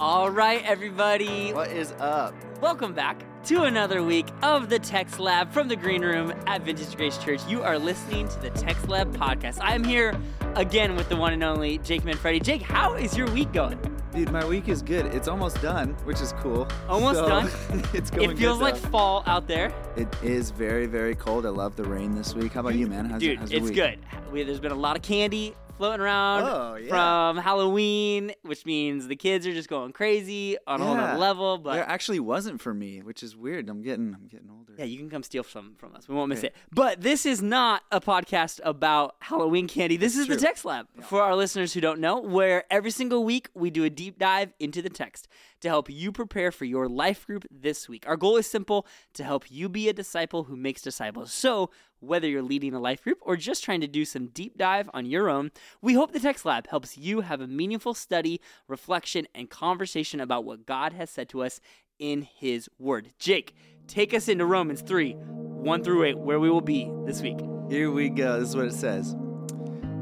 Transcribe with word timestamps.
All 0.00 0.30
right, 0.30 0.64
everybody. 0.64 1.52
What 1.52 1.72
is 1.72 1.92
up? 1.98 2.32
Welcome 2.60 2.92
back 2.94 3.24
to 3.46 3.64
another 3.64 4.02
week 4.02 4.26
of 4.42 4.68
the 4.68 4.78
Text 4.78 5.18
Lab 5.18 5.50
from 5.52 5.66
the 5.66 5.74
Green 5.74 6.02
Room 6.02 6.32
at 6.46 6.62
Vintage 6.62 6.96
Grace 6.96 7.18
Church. 7.18 7.40
You 7.48 7.62
are 7.62 7.78
listening 7.78 8.28
to 8.28 8.38
the 8.40 8.50
Text 8.50 8.88
Lab 8.88 9.12
podcast. 9.16 9.58
I 9.60 9.74
am 9.74 9.82
here 9.82 10.16
again 10.54 10.94
with 10.94 11.08
the 11.08 11.16
one 11.16 11.32
and 11.32 11.42
only 11.42 11.78
Jake 11.78 12.04
Manfredi. 12.04 12.40
Jake, 12.40 12.62
how 12.62 12.94
is 12.94 13.16
your 13.16 13.28
week 13.32 13.52
going? 13.52 13.78
Dude, 14.14 14.30
my 14.30 14.44
week 14.46 14.68
is 14.68 14.82
good. 14.82 15.06
It's 15.06 15.26
almost 15.26 15.60
done, 15.60 15.94
which 16.04 16.20
is 16.20 16.32
cool. 16.40 16.68
Almost 16.88 17.18
So, 17.18 17.28
done? 17.28 17.50
it's 17.92 18.10
going 18.10 18.30
It 18.30 18.38
feels 18.38 18.60
like 18.60 18.76
fall 18.76 19.24
out 19.26 19.48
there. 19.48 19.72
It 19.96 20.08
is 20.22 20.50
very, 20.50 20.86
very 20.86 21.14
cold. 21.16 21.44
I 21.44 21.50
love 21.50 21.74
the 21.76 21.84
rain 21.84 22.14
this 22.14 22.34
week. 22.34 22.52
How 22.52 22.60
about 22.60 22.76
you, 22.76 22.86
man? 22.86 23.06
How's, 23.06 23.20
Dude, 23.20 23.38
how's 23.38 23.50
it's 23.50 23.64
week? 23.64 23.74
good. 23.74 23.98
We, 24.32 24.44
there's 24.44 24.60
been 24.60 24.72
a 24.72 24.76
lot 24.76 24.96
of 24.96 25.02
candy 25.02 25.54
floating 25.78 26.00
around 26.00 26.42
Oh, 26.44 26.74
yeah. 26.76 26.88
from 26.88 27.38
Halloween, 27.38 28.32
which 28.42 28.66
means 28.66 29.06
the 29.08 29.16
kids 29.16 29.46
are 29.46 29.52
just 29.52 29.68
going 29.68 29.92
crazy 29.92 30.56
on 30.66 30.80
a 30.80 30.84
whole 30.84 30.94
Yeah. 30.96 31.16
level. 31.16 31.58
But 31.58 31.74
there 31.74 31.88
actually 31.88 32.20
wasn't 32.20 32.60
for 32.60 32.74
me, 32.74 33.00
which 33.00 33.22
is 33.22 33.36
weird. 33.36 33.68
I'm 33.68 33.80
getting, 33.82 34.14
I'm 34.14 34.26
getting 34.26 34.50
older. 34.50 34.74
Yeah, 34.78 34.84
you 34.84 34.98
can 34.98 35.08
come 35.10 35.22
steal 35.22 35.44
some 35.44 35.74
from 35.78 35.94
us. 35.94 36.08
We 36.08 36.14
won't 36.14 36.28
miss 36.28 36.40
Okay. 36.40 36.48
it. 36.48 36.56
But 36.72 37.00
this 37.00 37.24
is 37.24 37.40
not 37.42 37.82
a 37.90 38.00
podcast 38.00 38.60
about 38.64 39.14
Halloween 39.20 39.68
candy. 39.68 39.96
This 39.96 40.16
is 40.16 40.26
the. 40.26 40.36
Text 40.38 40.64
Lab 40.64 40.86
for 41.02 41.20
our 41.22 41.34
listeners 41.34 41.72
who 41.74 41.80
don't 41.80 41.98
know, 42.00 42.20
where 42.20 42.64
every 42.70 42.90
single 42.92 43.24
week 43.24 43.48
we 43.54 43.70
do 43.70 43.82
a 43.84 43.90
deep 43.90 44.18
dive 44.18 44.52
into 44.60 44.80
the 44.82 44.88
text 44.88 45.26
to 45.60 45.68
help 45.68 45.90
you 45.90 46.12
prepare 46.12 46.52
for 46.52 46.64
your 46.64 46.88
life 46.88 47.26
group 47.26 47.44
this 47.50 47.88
week. 47.88 48.04
Our 48.06 48.16
goal 48.16 48.36
is 48.36 48.46
simple 48.46 48.86
to 49.14 49.24
help 49.24 49.50
you 49.50 49.68
be 49.68 49.88
a 49.88 49.92
disciple 49.92 50.44
who 50.44 50.56
makes 50.56 50.82
disciples. 50.82 51.32
So, 51.32 51.70
whether 52.00 52.28
you're 52.28 52.42
leading 52.42 52.74
a 52.74 52.80
life 52.80 53.02
group 53.02 53.18
or 53.22 53.36
just 53.36 53.64
trying 53.64 53.80
to 53.80 53.88
do 53.88 54.04
some 54.04 54.28
deep 54.28 54.56
dive 54.56 54.88
on 54.94 55.06
your 55.06 55.28
own, 55.28 55.50
we 55.82 55.94
hope 55.94 56.12
the 56.12 56.20
Text 56.20 56.44
Lab 56.44 56.68
helps 56.68 56.96
you 56.96 57.22
have 57.22 57.40
a 57.40 57.48
meaningful 57.48 57.92
study, 57.92 58.40
reflection, 58.68 59.26
and 59.34 59.50
conversation 59.50 60.20
about 60.20 60.44
what 60.44 60.64
God 60.64 60.92
has 60.92 61.10
said 61.10 61.28
to 61.30 61.42
us 61.42 61.60
in 61.98 62.22
His 62.22 62.68
Word. 62.78 63.10
Jake, 63.18 63.54
take 63.88 64.14
us 64.14 64.28
into 64.28 64.46
Romans 64.46 64.82
3 64.82 65.14
1 65.14 65.84
through 65.84 66.04
8, 66.04 66.18
where 66.18 66.38
we 66.38 66.48
will 66.48 66.60
be 66.60 66.90
this 67.04 67.20
week. 67.20 67.38
Here 67.68 67.90
we 67.90 68.08
go. 68.10 68.38
This 68.38 68.50
is 68.50 68.56
what 68.56 68.66
it 68.66 68.74
says. 68.74 69.16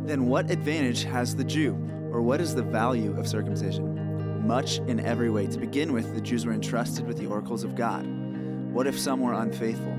Then 0.04 0.26
what 0.26 0.50
advantage 0.50 1.04
has 1.04 1.34
the 1.34 1.44
Jew, 1.44 1.72
or 2.12 2.20
what 2.20 2.40
is 2.40 2.54
the 2.54 2.62
value 2.62 3.18
of 3.18 3.26
circumcision? 3.26 3.95
Much 4.46 4.78
in 4.78 5.00
every 5.00 5.28
way. 5.28 5.48
To 5.48 5.58
begin 5.58 5.92
with, 5.92 6.14
the 6.14 6.20
Jews 6.20 6.46
were 6.46 6.52
entrusted 6.52 7.04
with 7.04 7.18
the 7.18 7.26
oracles 7.26 7.64
of 7.64 7.74
God. 7.74 8.06
What 8.72 8.86
if 8.86 8.96
some 8.96 9.20
were 9.20 9.32
unfaithful? 9.32 9.96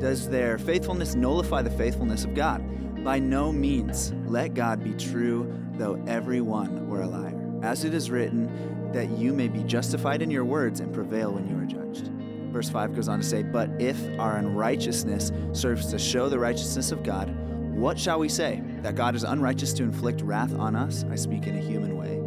Does 0.00 0.26
their 0.26 0.56
faithfulness 0.56 1.14
nullify 1.14 1.60
the 1.60 1.70
faithfulness 1.70 2.24
of 2.24 2.34
God? 2.34 3.04
By 3.04 3.18
no 3.18 3.52
means. 3.52 4.14
Let 4.24 4.54
God 4.54 4.82
be 4.82 4.94
true, 4.94 5.52
though 5.74 6.02
every 6.06 6.40
one 6.40 6.88
were 6.88 7.02
a 7.02 7.06
liar. 7.06 7.36
As 7.62 7.84
it 7.84 7.92
is 7.92 8.10
written, 8.10 8.90
that 8.92 9.10
you 9.10 9.34
may 9.34 9.48
be 9.48 9.62
justified 9.64 10.22
in 10.22 10.30
your 10.30 10.46
words 10.46 10.80
and 10.80 10.94
prevail 10.94 11.32
when 11.32 11.46
you 11.46 11.58
are 11.58 11.66
judged. 11.66 12.10
Verse 12.52 12.70
5 12.70 12.94
goes 12.94 13.08
on 13.08 13.20
to 13.20 13.24
say, 13.24 13.42
But 13.42 13.70
if 13.78 14.00
our 14.18 14.38
unrighteousness 14.38 15.30
serves 15.52 15.90
to 15.90 15.98
show 15.98 16.30
the 16.30 16.38
righteousness 16.38 16.90
of 16.90 17.02
God, 17.02 17.28
what 17.76 17.98
shall 17.98 18.18
we 18.18 18.30
say? 18.30 18.62
That 18.80 18.94
God 18.94 19.14
is 19.14 19.24
unrighteous 19.24 19.74
to 19.74 19.82
inflict 19.82 20.22
wrath 20.22 20.54
on 20.58 20.74
us? 20.74 21.04
I 21.10 21.16
speak 21.16 21.46
in 21.46 21.58
a 21.58 21.60
human 21.60 21.98
way. 21.98 22.19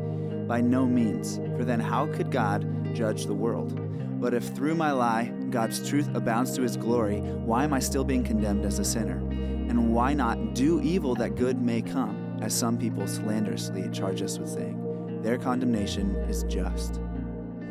By 0.48 0.62
no 0.62 0.86
means, 0.86 1.38
for 1.58 1.64
then 1.64 1.80
how 1.80 2.08
could 2.08 2.32
God 2.32 2.94
judge 2.96 3.26
the 3.26 3.34
world? 3.34 3.80
But 4.20 4.34
if 4.34 4.44
through 4.50 4.76
my 4.76 4.92
lie 4.92 5.26
God's 5.50 5.88
truth 5.88 6.10
abounds 6.16 6.56
to 6.56 6.62
his 6.62 6.78
glory, 6.78 7.20
why 7.20 7.64
am 7.64 7.74
I 7.74 7.80
still 7.80 8.04
being 8.04 8.24
condemned 8.24 8.66
as 8.66 8.80
a 8.80 8.86
sinner? 8.86 9.18
And 9.18 9.94
why 9.94 10.14
not 10.14 10.54
do 10.54 10.82
evil 10.82 11.16
that 11.16 11.36
good 11.36 11.62
may 11.62 11.82
come, 11.82 12.38
as 12.42 12.54
some 12.54 12.78
people 12.78 13.08
slanderously 13.08 13.90
charge 13.92 14.22
us 14.22 14.38
with 14.40 14.50
saying? 14.50 15.22
Their 15.24 15.38
condemnation 15.38 16.16
is 16.30 16.44
just. 16.44 17.00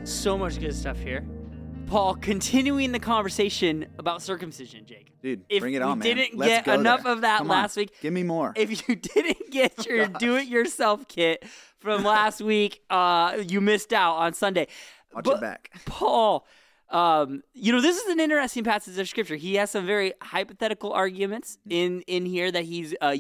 So 0.05 0.37
much 0.39 0.59
good 0.59 0.75
stuff 0.75 0.99
here. 0.99 1.25
Paul, 1.87 2.15
continuing 2.15 2.93
the 2.93 2.99
conversation 2.99 3.87
about 3.99 4.23
circumcision, 4.23 4.87
Jake. 4.87 5.13
Dude, 5.23 5.45
If 5.49 5.61
bring 5.61 5.75
it 5.75 5.83
on, 5.83 5.99
man. 5.99 6.17
didn't 6.17 6.39
Let's 6.39 6.67
get 6.67 6.81
enough 6.81 7.03
there. 7.03 7.13
of 7.13 7.21
that 7.21 7.39
Come 7.39 7.51
on, 7.51 7.57
last 7.59 7.77
week, 7.77 7.93
Give 8.01 8.13
me 8.13 8.23
more. 8.23 8.53
if 8.57 8.89
you 8.89 8.97
didn't 9.15 9.51
get 9.51 9.75
oh, 9.79 9.85
your 9.93 10.07
do 10.07 10.37
it 10.37 10.47
yourself 10.49 11.07
kit 11.07 11.45
from 11.83 12.05
last 12.05 12.41
week, 12.41 12.83
uh, 12.89 13.39
you 13.47 13.61
missed 13.61 13.93
out 13.93 14.15
on 14.17 14.33
Sunday. 14.33 14.69
Watch 15.15 15.25
But 15.25 15.35
it 15.37 15.41
back. 15.41 15.71
Paul, 15.85 16.47
um, 16.91 17.43
you 17.53 17.73
know, 17.73 17.81
this 17.81 17.97
is 17.97 18.09
an 18.11 18.21
interesting 18.21 18.65
passage 18.65 18.99
of 18.99 19.09
scripture. 19.09 19.37
He 19.37 19.57
has 19.57 19.71
some 19.71 19.85
very 19.87 20.13
hypothetical 20.23 20.93
arguments 20.93 21.59
Mm. 21.69 21.73
in 21.73 22.01
in 22.07 22.27
here 22.27 22.51
that 22.51 22.65
he's 22.65 22.95
uh, 23.01 23.17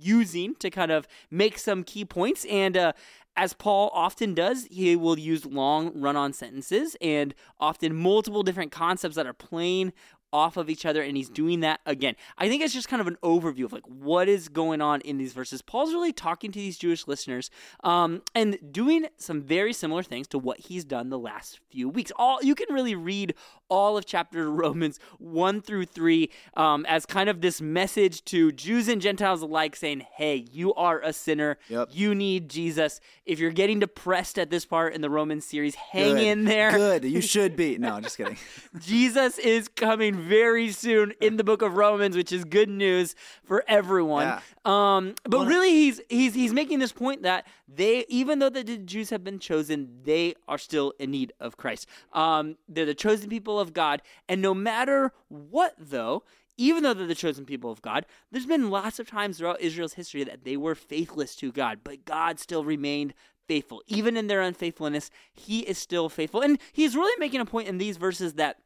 using 0.00 0.54
to 0.56 0.70
kind 0.70 0.90
of 0.90 1.06
make 1.30 1.58
some 1.58 1.84
key 1.84 2.04
points. 2.04 2.44
And 2.46 2.76
uh, 2.76 2.92
as 3.36 3.52
Paul 3.52 3.90
often 3.92 4.34
does, 4.34 4.66
he 4.70 4.96
will 4.96 5.18
use 5.18 5.44
long 5.46 5.92
run 5.94 6.16
on 6.16 6.32
sentences 6.32 6.96
and 7.00 7.34
often 7.60 7.94
multiple 7.94 8.42
different 8.42 8.72
concepts 8.72 9.16
that 9.16 9.26
are 9.26 9.32
playing 9.32 9.92
off 10.32 10.56
of 10.56 10.68
each 10.68 10.84
other 10.84 11.02
and 11.02 11.16
he's 11.16 11.28
doing 11.28 11.60
that 11.60 11.80
again. 11.86 12.14
I 12.36 12.48
think 12.48 12.62
it's 12.62 12.74
just 12.74 12.88
kind 12.88 13.00
of 13.00 13.06
an 13.06 13.16
overview 13.22 13.64
of 13.64 13.72
like 13.72 13.86
what 13.86 14.28
is 14.28 14.48
going 14.48 14.80
on 14.80 15.00
in 15.02 15.18
these 15.18 15.32
verses. 15.32 15.62
Paul's 15.62 15.92
really 15.92 16.12
talking 16.12 16.52
to 16.52 16.58
these 16.58 16.78
Jewish 16.78 17.06
listeners 17.06 17.50
um, 17.84 18.22
and 18.34 18.58
doing 18.70 19.06
some 19.16 19.42
very 19.42 19.72
similar 19.72 20.02
things 20.02 20.28
to 20.28 20.38
what 20.38 20.60
he's 20.60 20.84
done 20.84 21.10
the 21.10 21.18
last 21.18 21.60
few 21.70 21.88
weeks. 21.88 22.12
All 22.16 22.38
you 22.42 22.54
can 22.54 22.72
really 22.72 22.94
read 22.94 23.34
all 23.68 23.96
of 23.96 24.06
chapter 24.06 24.50
Romans 24.50 24.98
1 25.18 25.62
through 25.62 25.86
3 25.86 26.30
um, 26.54 26.86
as 26.86 27.06
kind 27.06 27.28
of 27.28 27.40
this 27.40 27.60
message 27.60 28.24
to 28.26 28.52
Jews 28.52 28.88
and 28.88 29.00
Gentiles 29.00 29.42
alike 29.42 29.76
saying, 29.76 30.06
"Hey, 30.16 30.44
you 30.50 30.74
are 30.74 31.00
a 31.00 31.12
sinner. 31.12 31.58
Yep. 31.68 31.88
You 31.92 32.14
need 32.14 32.48
Jesus. 32.48 33.00
If 33.24 33.38
you're 33.38 33.50
getting 33.50 33.80
depressed 33.80 34.38
at 34.38 34.50
this 34.50 34.64
part 34.64 34.94
in 34.94 35.00
the 35.00 35.10
Romans 35.10 35.44
series, 35.44 35.74
hang 35.74 36.14
Good. 36.14 36.22
in 36.24 36.44
there. 36.44 36.70
Good. 36.72 37.04
You 37.04 37.20
should 37.34 37.56
be. 37.56 37.78
No, 37.78 38.00
just 38.00 38.16
kidding. 38.16 38.36
Jesus 38.80 39.38
is 39.38 39.68
coming 39.68 40.14
very 40.14 40.70
soon 40.70 41.12
in 41.20 41.36
the 41.36 41.44
book 41.44 41.62
of 41.62 41.74
Romans, 41.76 42.16
which 42.16 42.32
is 42.32 42.44
good 42.44 42.68
news 42.68 43.14
for 43.44 43.64
everyone. 43.68 44.26
Yeah. 44.26 44.40
Um, 44.64 45.14
but 45.24 45.38
Well, 45.40 45.46
really, 45.46 45.70
he's 45.70 46.00
he's 46.08 46.34
he's 46.34 46.52
making 46.52 46.78
this 46.78 46.92
point 46.92 47.22
that 47.22 47.46
they, 47.66 48.04
even 48.08 48.38
though 48.38 48.50
the 48.50 48.64
Jews 48.64 49.10
have 49.10 49.22
been 49.24 49.38
chosen, 49.38 50.00
they 50.04 50.34
are 50.46 50.58
still 50.58 50.92
in 50.98 51.10
need 51.10 51.32
of 51.40 51.56
Christ. 51.56 51.86
Um, 52.12 52.56
they're 52.68 52.86
the 52.86 52.94
chosen 52.94 53.28
people 53.28 53.57
of 53.60 53.72
God, 53.72 54.02
and 54.28 54.42
no 54.42 54.54
matter 54.54 55.12
what, 55.28 55.74
though. 55.78 56.24
Even 56.60 56.82
though 56.82 56.92
they're 56.92 57.06
the 57.06 57.14
chosen 57.14 57.44
people 57.44 57.70
of 57.70 57.82
God, 57.82 58.04
there's 58.32 58.44
been 58.44 58.68
lots 58.68 58.98
of 58.98 59.08
times 59.08 59.38
throughout 59.38 59.60
Israel's 59.60 59.92
history 59.92 60.24
that 60.24 60.42
they 60.42 60.56
were 60.56 60.74
faithless 60.74 61.36
to 61.36 61.52
God, 61.52 61.78
but 61.84 62.04
God 62.04 62.40
still 62.40 62.64
remained 62.64 63.14
faithful. 63.46 63.80
Even 63.86 64.16
in 64.16 64.26
their 64.26 64.42
unfaithfulness, 64.42 65.08
He 65.32 65.60
is 65.60 65.78
still 65.78 66.08
faithful. 66.08 66.40
And 66.40 66.58
He's 66.72 66.96
really 66.96 67.18
making 67.20 67.40
a 67.40 67.44
point 67.44 67.68
in 67.68 67.78
these 67.78 67.96
verses 67.96 68.34
that 68.34 68.58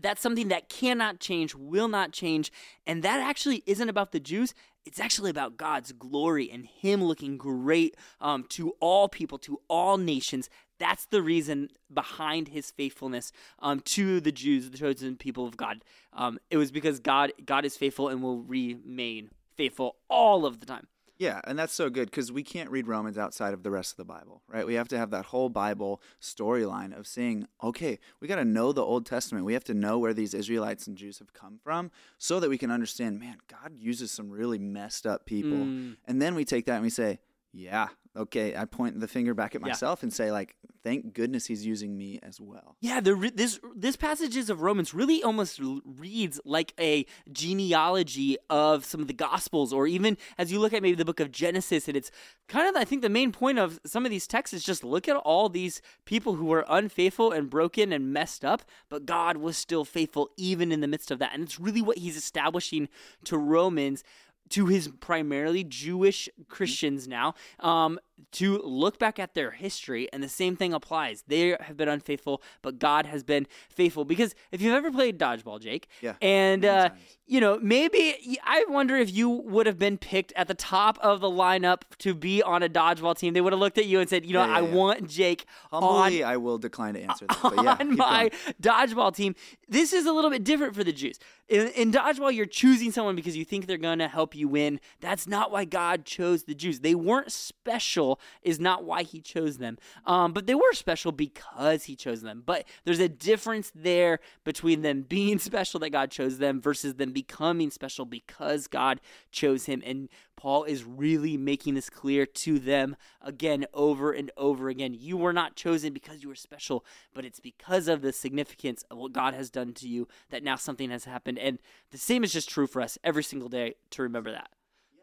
that's 0.00 0.20
something 0.20 0.48
that 0.48 0.68
cannot 0.68 1.20
change, 1.20 1.54
will 1.54 1.88
not 1.88 2.12
change. 2.12 2.52
And 2.86 3.02
that 3.02 3.20
actually 3.20 3.62
isn't 3.66 3.88
about 3.88 4.12
the 4.12 4.20
Jews. 4.20 4.54
It's 4.84 5.00
actually 5.00 5.30
about 5.30 5.56
God's 5.56 5.92
glory 5.92 6.50
and 6.50 6.66
Him 6.66 7.04
looking 7.04 7.36
great 7.36 7.96
um, 8.20 8.44
to 8.50 8.70
all 8.80 9.08
people, 9.08 9.38
to 9.38 9.60
all 9.68 9.98
nations. 9.98 10.48
That's 10.78 11.04
the 11.06 11.22
reason 11.22 11.68
behind 11.92 12.48
His 12.48 12.70
faithfulness 12.70 13.32
um, 13.58 13.80
to 13.80 14.20
the 14.20 14.32
Jews, 14.32 14.70
the 14.70 14.78
chosen 14.78 15.16
people 15.16 15.46
of 15.46 15.56
God. 15.56 15.84
Um, 16.12 16.38
it 16.50 16.56
was 16.56 16.70
because 16.70 16.98
God, 16.98 17.32
God 17.44 17.64
is 17.64 17.76
faithful 17.76 18.08
and 18.08 18.22
will 18.22 18.40
remain 18.42 19.30
faithful 19.56 19.96
all 20.08 20.46
of 20.46 20.60
the 20.60 20.66
time. 20.66 20.86
Yeah, 21.20 21.42
and 21.44 21.58
that's 21.58 21.74
so 21.74 21.90
good 21.90 22.10
because 22.10 22.32
we 22.32 22.42
can't 22.42 22.70
read 22.70 22.88
Romans 22.88 23.18
outside 23.18 23.52
of 23.52 23.62
the 23.62 23.70
rest 23.70 23.92
of 23.92 23.98
the 23.98 24.06
Bible, 24.06 24.40
right? 24.48 24.66
We 24.66 24.72
have 24.72 24.88
to 24.88 24.96
have 24.96 25.10
that 25.10 25.26
whole 25.26 25.50
Bible 25.50 26.00
storyline 26.18 26.98
of 26.98 27.06
saying, 27.06 27.46
okay, 27.62 27.98
we 28.20 28.26
got 28.26 28.36
to 28.36 28.44
know 28.46 28.72
the 28.72 28.82
Old 28.82 29.04
Testament. 29.04 29.44
We 29.44 29.52
have 29.52 29.64
to 29.64 29.74
know 29.74 29.98
where 29.98 30.14
these 30.14 30.32
Israelites 30.32 30.86
and 30.86 30.96
Jews 30.96 31.18
have 31.18 31.34
come 31.34 31.60
from 31.62 31.90
so 32.16 32.40
that 32.40 32.48
we 32.48 32.56
can 32.56 32.70
understand, 32.70 33.20
man, 33.20 33.36
God 33.48 33.72
uses 33.78 34.10
some 34.10 34.30
really 34.30 34.58
messed 34.58 35.06
up 35.06 35.26
people. 35.26 35.58
Mm. 35.58 35.98
And 36.06 36.22
then 36.22 36.34
we 36.34 36.46
take 36.46 36.64
that 36.64 36.76
and 36.76 36.84
we 36.84 36.88
say, 36.88 37.18
yeah, 37.52 37.88
okay, 38.16 38.56
I 38.56 38.64
point 38.64 39.00
the 39.00 39.08
finger 39.08 39.34
back 39.34 39.54
at 39.54 39.60
Yeah. 39.60 39.68
myself 39.68 40.02
and 40.02 40.12
say, 40.12 40.30
like, 40.32 40.56
thank 40.82 41.12
goodness 41.12 41.46
he's 41.46 41.66
using 41.66 41.96
me 41.98 42.18
as 42.22 42.40
well. 42.40 42.76
Yeah, 42.80 43.00
the 43.00 43.14
re- 43.14 43.30
this 43.34 43.60
this 43.76 43.96
passages 43.96 44.48
of 44.50 44.62
Romans 44.62 44.94
really 44.94 45.22
almost 45.22 45.60
reads 45.84 46.40
like 46.44 46.72
a 46.80 47.04
genealogy 47.30 48.36
of 48.48 48.84
some 48.84 49.00
of 49.00 49.08
the 49.08 49.12
Gospels, 49.14 49.72
or 49.72 49.86
even 49.86 50.16
as 50.38 50.50
you 50.52 50.58
look 50.60 50.72
at 50.72 50.82
maybe 50.82 50.94
the 50.96 51.04
book 51.04 51.20
of 51.20 51.30
Genesis, 51.32 51.88
and 51.88 51.96
it's 51.96 52.10
kind 52.48 52.68
of 52.68 52.76
I 52.80 52.84
think 52.84 53.02
the 53.02 53.08
main 53.08 53.32
point 53.32 53.58
of 53.58 53.80
some 53.84 54.04
of 54.04 54.10
these 54.10 54.26
texts 54.26 54.54
is 54.54 54.64
just 54.64 54.84
look 54.84 55.08
at 55.08 55.16
all 55.16 55.48
these 55.48 55.82
people 56.04 56.34
who 56.36 56.46
were 56.46 56.64
unfaithful 56.68 57.32
and 57.32 57.50
broken 57.50 57.92
and 57.92 58.12
messed 58.12 58.44
up, 58.44 58.62
but 58.88 59.04
God 59.06 59.36
was 59.38 59.56
still 59.56 59.84
faithful 59.84 60.30
even 60.36 60.72
in 60.72 60.80
the 60.80 60.88
midst 60.88 61.10
of 61.10 61.18
that, 61.18 61.32
and 61.34 61.42
it's 61.42 61.60
really 61.60 61.82
what 61.82 61.98
He's 61.98 62.16
establishing 62.16 62.88
to 63.24 63.36
Romans 63.36 64.02
to 64.50 64.66
his 64.66 64.88
primarily 65.00 65.64
Jewish 65.64 66.28
Christians 66.48 67.08
now, 67.08 67.34
um, 67.60 67.98
to 68.32 68.58
look 68.62 68.98
back 68.98 69.18
at 69.18 69.34
their 69.34 69.50
history, 69.52 70.08
and 70.12 70.22
the 70.22 70.28
same 70.28 70.56
thing 70.56 70.72
applies. 70.72 71.24
They 71.26 71.56
have 71.60 71.76
been 71.76 71.88
unfaithful, 71.88 72.42
but 72.62 72.78
God 72.78 73.06
has 73.06 73.22
been 73.22 73.46
faithful. 73.68 74.04
Because 74.04 74.34
if 74.52 74.60
you've 74.60 74.74
ever 74.74 74.90
played 74.90 75.18
dodgeball, 75.18 75.60
Jake, 75.60 75.88
Yeah, 76.00 76.14
and 76.22 76.64
uh, 76.64 76.90
you 77.26 77.40
know 77.40 77.58
maybe 77.62 78.38
I 78.44 78.64
wonder 78.68 78.96
if 78.96 79.12
you 79.12 79.28
would 79.30 79.66
have 79.66 79.78
been 79.78 79.98
picked 79.98 80.32
at 80.36 80.48
the 80.48 80.54
top 80.54 80.98
of 81.00 81.20
the 81.20 81.30
lineup 81.30 81.82
to 81.98 82.14
be 82.14 82.42
on 82.42 82.62
a 82.62 82.68
dodgeball 82.68 83.16
team. 83.16 83.34
They 83.34 83.40
would 83.40 83.52
have 83.52 83.60
looked 83.60 83.78
at 83.78 83.86
you 83.86 84.00
and 84.00 84.08
said, 84.08 84.24
you 84.26 84.32
know, 84.32 84.44
Yeah, 84.44 84.50
yeah, 84.52 84.58
I 84.58 84.62
want 84.62 85.08
Jake 85.08 85.44
on 85.70 85.82
I 86.22 86.36
will 86.36 86.58
decline 86.58 86.94
to 86.94 87.00
answer 87.02 87.26
that. 87.28 87.38
But 87.42 87.62
yeah, 87.64 87.76
on 87.80 87.96
my 87.96 88.30
going. 88.30 88.54
dodgeball 88.62 89.14
team. 89.14 89.34
This 89.68 89.92
is 89.92 90.06
a 90.06 90.12
little 90.12 90.30
bit 90.30 90.42
different 90.42 90.74
for 90.74 90.82
the 90.82 90.92
Jews. 90.92 91.18
In, 91.48 91.68
in 91.68 91.92
dodgeball, 91.92 92.34
you're 92.34 92.46
choosing 92.46 92.90
someone 92.90 93.14
because 93.14 93.36
you 93.36 93.44
think 93.44 93.66
they're 93.66 93.76
going 93.76 94.00
to 94.00 94.08
help 94.08 94.34
you 94.34 94.48
win. 94.48 94.80
That's 95.00 95.28
not 95.28 95.52
why 95.52 95.64
God 95.64 96.04
chose 96.04 96.44
the 96.44 96.54
Jews. 96.54 96.80
They 96.80 96.94
weren't 96.94 97.30
special, 97.30 98.09
is 98.42 98.58
not 98.58 98.84
why 98.84 99.02
He 99.02 99.20
chose 99.20 99.58
them. 99.58 99.78
Um, 100.06 100.32
but 100.32 100.46
they 100.46 100.54
were 100.54 100.72
special 100.72 101.12
because 101.12 101.84
He 101.84 101.96
chose 101.96 102.22
them. 102.22 102.42
But 102.44 102.66
there's 102.84 103.00
a 103.00 103.08
difference 103.08 103.70
there 103.74 104.20
between 104.44 104.82
them 104.82 105.02
being 105.02 105.38
special 105.50 105.80
that 105.80 105.90
God 105.90 106.10
chose 106.10 106.38
them 106.38 106.60
versus 106.60 106.94
them 106.94 107.12
becoming 107.12 107.70
special 107.70 108.04
because 108.04 108.66
God 108.66 109.00
chose 109.30 109.66
Him. 109.66 109.82
And 109.84 110.08
Paul 110.40 110.64
is 110.64 110.84
really 110.84 111.36
making 111.36 111.74
this 111.74 111.90
clear 111.90 112.24
to 112.24 112.58
them 112.58 112.96
again, 113.20 113.66
over 113.74 114.10
and 114.12 114.30
over 114.38 114.70
again. 114.70 114.96
You 114.98 115.18
were 115.18 115.34
not 115.34 115.54
chosen 115.54 115.92
because 115.92 116.22
you 116.22 116.30
were 116.30 116.34
special, 116.34 116.84
but 117.12 117.26
it's 117.26 117.40
because 117.40 117.88
of 117.88 118.00
the 118.00 118.10
significance 118.10 118.82
of 118.90 118.96
what 118.96 119.12
God 119.12 119.34
has 119.34 119.50
done 119.50 119.74
to 119.74 119.86
you 119.86 120.08
that 120.30 120.42
now 120.42 120.56
something 120.56 120.88
has 120.90 121.04
happened. 121.04 121.38
And 121.38 121.58
the 121.90 121.98
same 121.98 122.24
is 122.24 122.32
just 122.32 122.48
true 122.48 122.66
for 122.66 122.80
us 122.80 122.96
every 123.04 123.22
single 123.22 123.50
day 123.50 123.74
to 123.90 124.02
remember 124.02 124.32
that. 124.32 124.48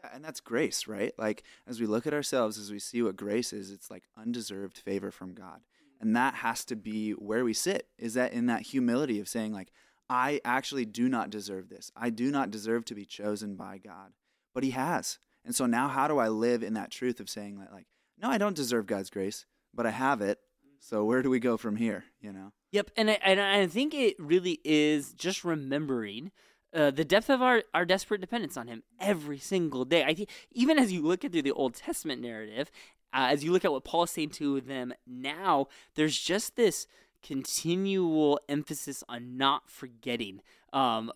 Yeah, 0.02 0.10
and 0.12 0.24
that's 0.24 0.40
grace, 0.40 0.86
right? 0.86 1.12
Like 1.18 1.42
as 1.66 1.80
we 1.80 1.86
look 1.86 2.06
at 2.06 2.14
ourselves, 2.14 2.58
as 2.58 2.70
we 2.70 2.78
see 2.78 3.02
what 3.02 3.16
grace 3.16 3.52
is, 3.52 3.70
it's 3.70 3.90
like 3.90 4.04
undeserved 4.16 4.78
favor 4.78 5.10
from 5.10 5.34
God. 5.34 5.60
Mm-hmm. 5.60 6.06
And 6.06 6.16
that 6.16 6.34
has 6.36 6.64
to 6.66 6.76
be 6.76 7.12
where 7.12 7.44
we 7.44 7.52
sit. 7.52 7.88
Is 7.98 8.14
that 8.14 8.32
in 8.32 8.46
that 8.46 8.62
humility 8.62 9.20
of 9.20 9.28
saying 9.28 9.52
like 9.52 9.72
I 10.10 10.40
actually 10.44 10.86
do 10.86 11.08
not 11.08 11.30
deserve 11.30 11.68
this. 11.68 11.92
I 11.96 12.10
do 12.10 12.30
not 12.30 12.50
deserve 12.50 12.84
to 12.86 12.94
be 12.94 13.04
chosen 13.04 13.56
by 13.56 13.78
God, 13.78 14.12
but 14.54 14.64
he 14.64 14.70
has. 14.70 15.18
And 15.44 15.54
so 15.54 15.66
now 15.66 15.88
how 15.88 16.08
do 16.08 16.18
I 16.18 16.28
live 16.28 16.62
in 16.62 16.74
that 16.74 16.90
truth 16.90 17.20
of 17.20 17.30
saying 17.30 17.58
that 17.58 17.72
like 17.72 17.86
no, 18.20 18.28
I 18.28 18.38
don't 18.38 18.56
deserve 18.56 18.86
God's 18.86 19.10
grace, 19.10 19.46
but 19.72 19.86
I 19.86 19.90
have 19.90 20.20
it. 20.20 20.38
Mm-hmm. 20.38 20.76
So 20.80 21.04
where 21.04 21.22
do 21.22 21.30
we 21.30 21.38
go 21.38 21.56
from 21.56 21.76
here, 21.76 22.04
you 22.20 22.32
know? 22.32 22.52
Yep, 22.70 22.90
and 22.96 23.10
I, 23.10 23.18
and 23.22 23.40
I 23.40 23.66
think 23.66 23.94
it 23.94 24.16
really 24.18 24.60
is 24.62 25.14
just 25.14 25.44
remembering 25.44 26.32
uh, 26.74 26.90
the 26.90 27.04
depth 27.04 27.30
of 27.30 27.42
our, 27.42 27.62
our 27.72 27.84
desperate 27.84 28.20
dependence 28.20 28.56
on 28.56 28.68
Him 28.68 28.82
every 29.00 29.38
single 29.38 29.84
day. 29.84 30.04
I 30.04 30.14
think 30.14 30.28
even 30.52 30.78
as 30.78 30.92
you 30.92 31.02
look 31.02 31.24
at 31.24 31.32
through 31.32 31.42
the 31.42 31.52
Old 31.52 31.74
Testament 31.74 32.20
narrative, 32.20 32.70
uh, 33.12 33.28
as 33.30 33.42
you 33.42 33.52
look 33.52 33.64
at 33.64 33.72
what 33.72 33.84
Paul 33.84 34.04
is 34.04 34.10
saying 34.10 34.30
to 34.30 34.60
them 34.60 34.92
now, 35.06 35.68
there's 35.94 36.18
just 36.18 36.56
this 36.56 36.86
continual 37.22 38.38
emphasis 38.48 39.02
on 39.08 39.36
not 39.36 39.70
forgetting 39.70 40.40
um, 40.72 41.10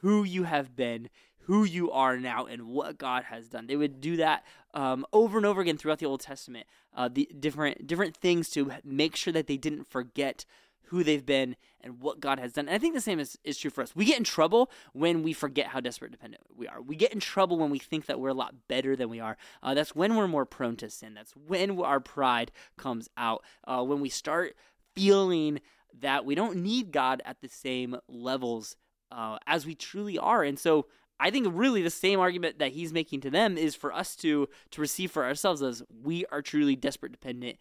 who 0.00 0.24
you 0.24 0.44
have 0.44 0.76
been, 0.76 1.08
who 1.46 1.64
you 1.64 1.90
are 1.90 2.16
now, 2.16 2.46
and 2.46 2.68
what 2.68 2.98
God 2.98 3.24
has 3.24 3.48
done. 3.48 3.66
They 3.66 3.76
would 3.76 4.00
do 4.00 4.16
that 4.16 4.44
um, 4.72 5.04
over 5.12 5.36
and 5.36 5.46
over 5.46 5.60
again 5.60 5.76
throughout 5.76 5.98
the 5.98 6.06
Old 6.06 6.20
Testament. 6.20 6.66
Uh, 6.94 7.08
the 7.08 7.28
different 7.38 7.86
different 7.86 8.16
things 8.16 8.50
to 8.50 8.70
make 8.84 9.16
sure 9.16 9.32
that 9.32 9.46
they 9.46 9.56
didn't 9.56 9.90
forget 9.90 10.44
who 10.92 11.02
they've 11.02 11.24
been 11.24 11.56
and 11.80 12.02
what 12.02 12.20
God 12.20 12.38
has 12.38 12.52
done. 12.52 12.68
And 12.68 12.74
I 12.74 12.78
think 12.78 12.94
the 12.94 13.00
same 13.00 13.18
is, 13.18 13.38
is 13.44 13.56
true 13.56 13.70
for 13.70 13.80
us. 13.80 13.96
We 13.96 14.04
get 14.04 14.18
in 14.18 14.24
trouble 14.24 14.70
when 14.92 15.22
we 15.22 15.32
forget 15.32 15.68
how 15.68 15.80
desperate 15.80 16.12
dependent 16.12 16.42
we 16.54 16.68
are. 16.68 16.82
We 16.82 16.96
get 16.96 17.14
in 17.14 17.18
trouble 17.18 17.56
when 17.58 17.70
we 17.70 17.78
think 17.78 18.04
that 18.06 18.20
we're 18.20 18.28
a 18.28 18.34
lot 18.34 18.68
better 18.68 18.94
than 18.94 19.08
we 19.08 19.18
are. 19.18 19.38
Uh, 19.62 19.72
that's 19.72 19.94
when 19.94 20.16
we're 20.16 20.28
more 20.28 20.44
prone 20.44 20.76
to 20.76 20.90
sin. 20.90 21.14
That's 21.14 21.32
when 21.32 21.80
our 21.80 21.98
pride 21.98 22.52
comes 22.76 23.08
out. 23.16 23.42
Uh, 23.66 23.82
when 23.82 24.02
we 24.02 24.10
start 24.10 24.54
feeling 24.94 25.60
that 25.98 26.26
we 26.26 26.34
don't 26.34 26.58
need 26.58 26.92
God 26.92 27.22
at 27.24 27.40
the 27.40 27.48
same 27.48 27.96
levels 28.06 28.76
uh, 29.10 29.38
as 29.46 29.64
we 29.64 29.74
truly 29.74 30.18
are. 30.18 30.42
And 30.42 30.58
so 30.58 30.88
I 31.18 31.30
think 31.30 31.46
really 31.50 31.80
the 31.80 31.88
same 31.88 32.20
argument 32.20 32.58
that 32.58 32.72
he's 32.72 32.92
making 32.92 33.22
to 33.22 33.30
them 33.30 33.56
is 33.56 33.74
for 33.74 33.94
us 33.94 34.14
to 34.16 34.46
to 34.72 34.80
receive 34.82 35.10
for 35.10 35.24
ourselves 35.24 35.62
as 35.62 35.82
we 36.02 36.26
are 36.26 36.42
truly 36.42 36.76
desperate 36.76 37.12
dependent 37.12 37.56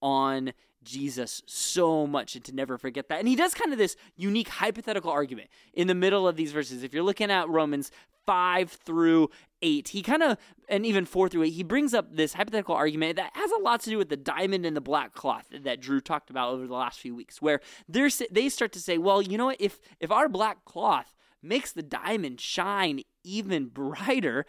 on 0.00 0.52
Jesus 0.86 1.42
so 1.46 2.06
much 2.06 2.34
and 2.34 2.44
to 2.44 2.54
never 2.54 2.78
forget 2.78 3.08
that. 3.08 3.18
And 3.18 3.28
he 3.28 3.36
does 3.36 3.52
kind 3.52 3.72
of 3.72 3.78
this 3.78 3.96
unique 4.16 4.48
hypothetical 4.48 5.10
argument 5.10 5.50
in 5.74 5.88
the 5.88 5.94
middle 5.94 6.26
of 6.26 6.36
these 6.36 6.52
verses. 6.52 6.82
If 6.82 6.94
you're 6.94 7.02
looking 7.02 7.30
at 7.30 7.48
Romans 7.48 7.90
5 8.24 8.70
through 8.70 9.28
8, 9.62 9.88
he 9.88 10.02
kind 10.02 10.22
of, 10.22 10.38
and 10.68 10.86
even 10.86 11.04
4 11.04 11.28
through 11.28 11.44
8, 11.44 11.50
he 11.50 11.62
brings 11.62 11.92
up 11.92 12.14
this 12.14 12.34
hypothetical 12.34 12.74
argument 12.74 13.16
that 13.16 13.32
has 13.34 13.50
a 13.50 13.58
lot 13.58 13.80
to 13.82 13.90
do 13.90 13.98
with 13.98 14.08
the 14.08 14.16
diamond 14.16 14.64
and 14.64 14.76
the 14.76 14.80
black 14.80 15.12
cloth 15.12 15.46
that 15.52 15.80
Drew 15.80 16.00
talked 16.00 16.30
about 16.30 16.52
over 16.52 16.66
the 16.66 16.74
last 16.74 17.00
few 17.00 17.14
weeks, 17.14 17.42
where 17.42 17.60
they 17.88 18.48
start 18.48 18.72
to 18.72 18.80
say, 18.80 18.98
well, 18.98 19.20
you 19.20 19.36
know 19.36 19.46
what, 19.46 19.60
if, 19.60 19.78
if 20.00 20.10
our 20.10 20.28
black 20.28 20.64
cloth 20.64 21.14
makes 21.42 21.72
the 21.72 21.82
diamond 21.82 22.40
shine 22.40 23.02
even 23.22 23.66
brighter, 23.66 24.46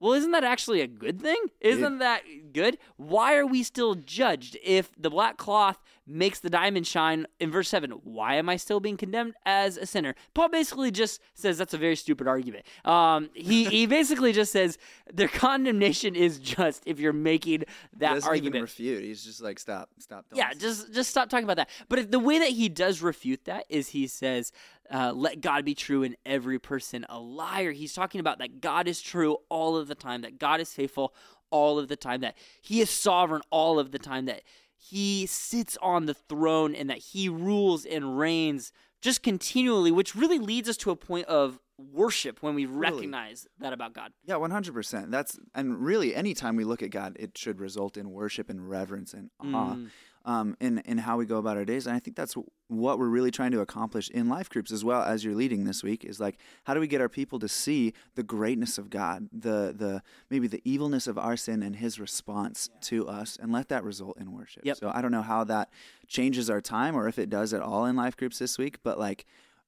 well, 0.00 0.12
isn't 0.12 0.30
that 0.30 0.44
actually 0.44 0.80
a 0.80 0.86
good 0.86 1.20
thing? 1.20 1.42
Isn't 1.60 1.98
that 1.98 2.22
good? 2.52 2.78
Why 2.96 3.36
are 3.36 3.46
we 3.46 3.62
still 3.62 3.94
judged 3.94 4.56
if 4.62 4.90
the 4.96 5.10
black 5.10 5.36
cloth 5.36 5.82
makes 6.08 6.40
the 6.40 6.50
diamond 6.50 6.86
shine 6.86 7.26
in 7.38 7.50
verse 7.50 7.68
7? 7.68 7.90
Why 7.90 8.34
am 8.36 8.48
I 8.48 8.56
still 8.56 8.80
being 8.80 8.96
condemned 8.96 9.34
as 9.44 9.76
a 9.76 9.86
sinner? 9.86 10.14
Paul 10.34 10.48
basically 10.48 10.90
just 10.90 11.20
says 11.34 11.58
that's 11.58 11.74
a 11.74 11.78
very 11.78 11.96
stupid 11.96 12.26
argument. 12.26 12.66
Um, 12.84 13.30
he, 13.34 13.64
he 13.66 13.86
basically 13.86 14.32
just 14.32 14.52
says 14.52 14.78
their 15.12 15.28
condemnation 15.28 16.14
is 16.16 16.38
just 16.38 16.82
if 16.86 16.98
you're 16.98 17.12
making 17.12 17.64
that 17.98 18.16
even 18.16 18.28
argument. 18.28 18.62
refute. 18.62 19.04
He's 19.04 19.24
just 19.24 19.40
like 19.42 19.58
stop, 19.58 19.90
stop. 19.98 20.24
don't 20.30 20.38
Yeah, 20.38 20.48
listen." 20.48 20.60
just 20.60 20.94
just 20.94 21.10
stop 21.10 21.28
talking 21.28 21.44
about 21.44 21.56
that. 21.56 21.68
But 21.88 22.10
the 22.10 22.18
way 22.18 22.38
that 22.38 22.50
he 22.50 22.68
does 22.68 23.02
refute 23.02 23.44
that 23.44 23.64
is 23.68 23.88
he 23.90 24.06
says, 24.06 24.52
uh, 24.90 25.12
"Let 25.14 25.40
God 25.40 25.64
be 25.64 25.74
true 25.74 26.02
and 26.02 26.16
every 26.24 26.58
person 26.58 27.04
a 27.08 27.18
liar." 27.18 27.72
He's 27.72 27.92
talking 27.92 28.20
about 28.20 28.38
that 28.38 28.60
God 28.60 28.88
is 28.88 29.00
true 29.00 29.38
all 29.48 29.76
of 29.76 29.88
the 29.88 29.94
time, 29.94 30.22
that 30.22 30.38
God 30.38 30.60
is 30.60 30.72
faithful 30.72 31.14
all 31.50 31.78
of 31.78 31.88
the 31.88 31.96
time, 31.96 32.20
that 32.20 32.36
He 32.60 32.80
is 32.80 32.90
sovereign 32.90 33.42
all 33.50 33.78
of 33.78 33.90
the 33.90 33.98
time, 33.98 34.26
that 34.26 34.42
He 34.78 35.26
sits 35.26 35.76
on 35.82 36.06
the 36.06 36.14
throne 36.14 36.74
and 36.74 36.88
that 36.88 36.98
He 36.98 37.28
rules 37.28 37.84
and 37.84 38.18
reigns 38.18 38.72
just 39.02 39.22
continually, 39.22 39.90
which 39.92 40.14
really 40.14 40.38
leads 40.38 40.68
us 40.68 40.76
to 40.78 40.90
a 40.90 40.96
point 40.96 41.26
of 41.26 41.60
worship 41.92 42.42
when 42.42 42.54
we 42.56 42.66
recognize 42.66 43.46
that 43.60 43.72
about 43.72 43.92
God. 43.92 44.12
Yeah, 44.24 44.36
one 44.36 44.50
hundred 44.50 44.74
percent. 44.74 45.10
That's 45.10 45.38
and 45.54 45.78
really, 45.84 46.14
anytime 46.14 46.56
we 46.56 46.64
look 46.64 46.82
at 46.82 46.90
God, 46.90 47.16
it 47.20 47.36
should 47.38 47.60
result 47.60 47.96
in 47.96 48.10
worship 48.10 48.48
and 48.50 48.68
reverence 48.68 49.12
and 49.14 49.30
awe 49.40 49.74
Mm. 49.74 49.90
Um, 50.24 50.56
in 50.60 50.78
in 50.78 50.98
how 50.98 51.16
we 51.16 51.26
go 51.26 51.38
about 51.38 51.56
our 51.56 51.64
days. 51.64 51.86
And 51.86 51.96
I 51.96 51.98
think 51.98 52.16
that's 52.16 52.34
what 52.68 52.98
we're 52.98 53.08
really 53.08 53.30
trying 53.30 53.50
to 53.52 53.60
accomplish 53.60 54.10
in 54.10 54.28
life 54.28 54.48
groups 54.48 54.70
as 54.70 54.84
well 54.84 55.02
as 55.02 55.24
you're 55.24 55.34
leading 55.34 55.64
this 55.64 55.82
week. 55.82 56.04
Is 56.04 56.20
like, 56.20 56.38
how 56.64 56.74
do 56.74 56.80
we 56.80 56.86
get 56.86 57.00
our 57.00 57.08
people 57.08 57.38
to 57.38 57.48
see 57.48 57.92
the 58.14 58.22
greatness 58.22 58.78
of 58.78 58.90
God, 58.90 59.28
the 59.32 59.74
the 59.76 60.02
maybe 60.30 60.48
the 60.48 60.62
evilness 60.64 61.06
of 61.06 61.18
our 61.18 61.36
sin 61.36 61.62
and 61.62 61.76
His 61.76 61.98
response 61.98 62.68
to 62.82 63.08
us, 63.08 63.38
and 63.40 63.52
let 63.52 63.68
that 63.68 63.84
result 63.84 64.18
in 64.18 64.32
worship. 64.32 64.64
Yep. 64.64 64.76
So 64.76 64.90
I 64.94 65.02
don't 65.02 65.12
know 65.12 65.22
how 65.22 65.44
that 65.44 65.70
changes 66.06 66.50
our 66.50 66.60
time 66.60 66.94
or 66.96 67.08
if 67.08 67.18
it 67.18 67.30
does 67.30 67.54
at 67.54 67.62
all 67.62 67.86
in 67.86 67.96
life 67.96 68.16
groups 68.16 68.38
this 68.38 68.58
week, 68.58 68.78
but 68.82 68.98
like. 68.98 69.24